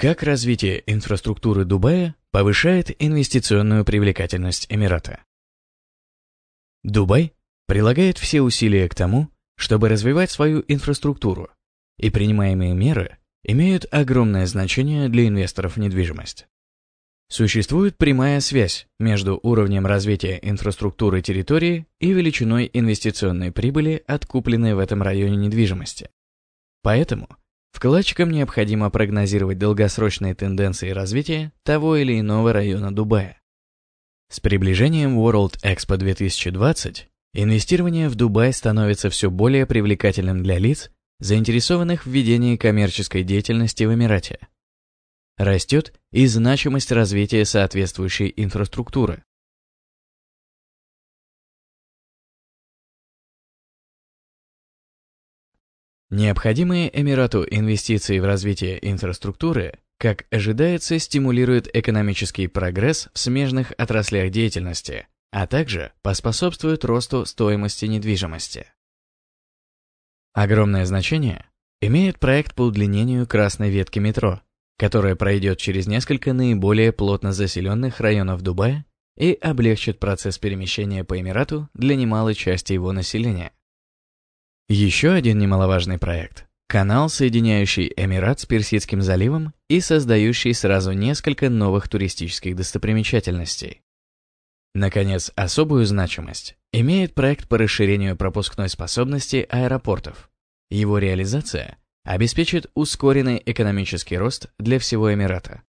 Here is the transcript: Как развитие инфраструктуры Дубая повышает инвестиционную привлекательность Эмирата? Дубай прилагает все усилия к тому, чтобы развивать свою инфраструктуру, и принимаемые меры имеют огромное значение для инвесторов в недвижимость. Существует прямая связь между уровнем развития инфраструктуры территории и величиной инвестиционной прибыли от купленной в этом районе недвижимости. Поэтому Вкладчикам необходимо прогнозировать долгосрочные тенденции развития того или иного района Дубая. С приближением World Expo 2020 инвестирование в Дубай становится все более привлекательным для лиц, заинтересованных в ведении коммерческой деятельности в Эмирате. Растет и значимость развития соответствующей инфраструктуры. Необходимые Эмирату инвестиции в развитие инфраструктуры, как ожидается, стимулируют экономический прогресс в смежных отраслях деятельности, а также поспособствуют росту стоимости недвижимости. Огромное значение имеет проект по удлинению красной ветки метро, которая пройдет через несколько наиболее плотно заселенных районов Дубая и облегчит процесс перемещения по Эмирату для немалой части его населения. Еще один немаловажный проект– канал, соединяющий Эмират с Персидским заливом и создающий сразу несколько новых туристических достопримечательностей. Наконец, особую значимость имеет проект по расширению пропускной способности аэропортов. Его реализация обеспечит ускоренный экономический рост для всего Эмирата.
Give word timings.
Как 0.00 0.22
развитие 0.22 0.82
инфраструктуры 0.86 1.66
Дубая 1.66 2.14
повышает 2.30 2.90
инвестиционную 3.02 3.84
привлекательность 3.84 4.64
Эмирата? 4.70 5.24
Дубай 6.82 7.34
прилагает 7.66 8.16
все 8.16 8.40
усилия 8.40 8.88
к 8.88 8.94
тому, 8.94 9.28
чтобы 9.56 9.90
развивать 9.90 10.30
свою 10.30 10.64
инфраструктуру, 10.68 11.50
и 11.98 12.08
принимаемые 12.08 12.72
меры 12.72 13.18
имеют 13.44 13.84
огромное 13.90 14.46
значение 14.46 15.10
для 15.10 15.28
инвесторов 15.28 15.76
в 15.76 15.80
недвижимость. 15.80 16.46
Существует 17.28 17.98
прямая 17.98 18.40
связь 18.40 18.86
между 18.98 19.38
уровнем 19.42 19.84
развития 19.84 20.38
инфраструктуры 20.40 21.20
территории 21.20 21.86
и 21.98 22.14
величиной 22.14 22.70
инвестиционной 22.72 23.52
прибыли 23.52 24.02
от 24.06 24.24
купленной 24.24 24.72
в 24.72 24.78
этом 24.78 25.02
районе 25.02 25.36
недвижимости. 25.36 26.08
Поэтому 26.80 27.28
Вкладчикам 27.72 28.30
необходимо 28.30 28.90
прогнозировать 28.90 29.58
долгосрочные 29.58 30.34
тенденции 30.34 30.90
развития 30.90 31.52
того 31.64 31.96
или 31.96 32.18
иного 32.18 32.52
района 32.52 32.94
Дубая. 32.94 33.40
С 34.30 34.40
приближением 34.40 35.18
World 35.18 35.60
Expo 35.62 35.96
2020 35.96 37.08
инвестирование 37.34 38.08
в 38.08 38.14
Дубай 38.14 38.52
становится 38.52 39.10
все 39.10 39.30
более 39.30 39.66
привлекательным 39.66 40.42
для 40.42 40.58
лиц, 40.58 40.90
заинтересованных 41.20 42.06
в 42.06 42.10
ведении 42.10 42.56
коммерческой 42.56 43.22
деятельности 43.22 43.84
в 43.84 43.94
Эмирате. 43.94 44.38
Растет 45.36 45.94
и 46.12 46.26
значимость 46.26 46.92
развития 46.92 47.44
соответствующей 47.44 48.32
инфраструктуры. 48.36 49.24
Необходимые 56.10 56.90
Эмирату 56.92 57.46
инвестиции 57.48 58.18
в 58.18 58.24
развитие 58.24 58.84
инфраструктуры, 58.90 59.78
как 59.96 60.26
ожидается, 60.32 60.98
стимулируют 60.98 61.68
экономический 61.72 62.48
прогресс 62.48 63.08
в 63.12 63.18
смежных 63.18 63.72
отраслях 63.78 64.30
деятельности, 64.30 65.06
а 65.30 65.46
также 65.46 65.92
поспособствуют 66.02 66.84
росту 66.84 67.24
стоимости 67.26 67.84
недвижимости. 67.84 68.66
Огромное 70.32 70.84
значение 70.84 71.46
имеет 71.80 72.18
проект 72.18 72.56
по 72.56 72.62
удлинению 72.62 73.28
красной 73.28 73.70
ветки 73.70 74.00
метро, 74.00 74.40
которая 74.78 75.14
пройдет 75.14 75.58
через 75.58 75.86
несколько 75.86 76.32
наиболее 76.32 76.90
плотно 76.90 77.32
заселенных 77.32 78.00
районов 78.00 78.42
Дубая 78.42 78.84
и 79.16 79.32
облегчит 79.34 80.00
процесс 80.00 80.38
перемещения 80.38 81.04
по 81.04 81.20
Эмирату 81.20 81.68
для 81.74 81.94
немалой 81.94 82.34
части 82.34 82.72
его 82.72 82.90
населения. 82.90 83.52
Еще 84.72 85.10
один 85.10 85.36
немаловажный 85.40 85.98
проект– 85.98 86.46
канал, 86.68 87.08
соединяющий 87.08 87.92
Эмират 87.96 88.38
с 88.38 88.46
Персидским 88.46 89.02
заливом 89.02 89.52
и 89.68 89.80
создающий 89.80 90.54
сразу 90.54 90.92
несколько 90.92 91.50
новых 91.50 91.88
туристических 91.88 92.54
достопримечательностей. 92.54 93.82
Наконец, 94.76 95.32
особую 95.34 95.86
значимость 95.86 96.56
имеет 96.72 97.14
проект 97.14 97.48
по 97.48 97.58
расширению 97.58 98.16
пропускной 98.16 98.68
способности 98.68 99.44
аэропортов. 99.50 100.30
Его 100.70 100.98
реализация 100.98 101.76
обеспечит 102.04 102.70
ускоренный 102.74 103.42
экономический 103.44 104.18
рост 104.18 104.52
для 104.60 104.78
всего 104.78 105.12
Эмирата. 105.12 105.62